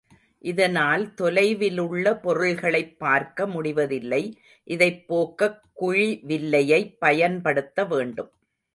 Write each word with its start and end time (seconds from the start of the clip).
இதனால் 0.43 1.13
தொலைவிலுள்ள 1.13 2.13
பொருள்களைப் 2.15 2.99
பார்க்க 2.99 3.47
முடிவதில்லை.இதைப் 3.47 5.07
போக்கக் 5.07 5.61
குழிவில்லையைப் 5.81 6.95
பயன்படுத்த 6.99 7.85
வேண்டும். 7.85 8.31